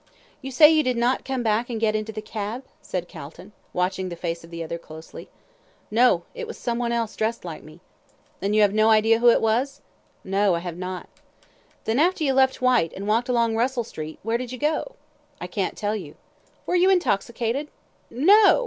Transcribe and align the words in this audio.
"You 0.41 0.49
say 0.49 0.67
you 0.71 0.81
did 0.81 0.97
not 0.97 1.23
come 1.23 1.43
back 1.43 1.69
and 1.69 1.79
get 1.79 1.95
into 1.95 2.11
the 2.11 2.23
cab?" 2.23 2.65
said 2.81 3.07
Calton, 3.07 3.51
watching 3.71 4.09
the 4.09 4.15
face 4.15 4.43
of 4.43 4.49
the 4.49 4.63
other 4.63 4.79
closely. 4.79 5.29
"No, 5.91 6.23
it 6.33 6.47
was 6.47 6.57
some 6.57 6.79
one 6.79 6.91
else 6.91 7.15
dressed 7.15 7.45
like 7.45 7.61
me." 7.61 7.81
"And 8.41 8.55
you 8.55 8.63
have 8.63 8.73
no 8.73 8.89
idea 8.89 9.19
who 9.19 9.29
it 9.29 9.41
was?" 9.41 9.79
"No, 10.23 10.55
I 10.55 10.59
have 10.61 10.75
not." 10.77 11.07
"Then, 11.83 11.99
after 11.99 12.23
you 12.23 12.33
left 12.33 12.63
Whyte, 12.63 12.93
and 12.95 13.07
walked 13.07 13.29
along 13.29 13.55
Russell 13.55 13.83
Street, 13.83 14.17
where 14.23 14.39
did 14.39 14.51
you 14.51 14.57
go?" 14.57 14.93
"I 15.39 15.45
can't 15.45 15.77
tell 15.77 15.95
you." 15.95 16.15
"Were 16.65 16.73
you 16.75 16.89
intoxicated?" 16.89 17.67
"No!" 18.09 18.59